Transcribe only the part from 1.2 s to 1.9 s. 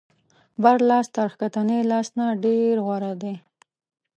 ښکتني